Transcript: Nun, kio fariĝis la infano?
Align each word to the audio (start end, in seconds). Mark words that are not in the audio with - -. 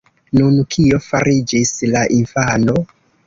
Nun, 0.37 0.55
kio 0.75 0.99
fariĝis 1.09 1.75
la 1.91 2.03
infano? 2.17 2.79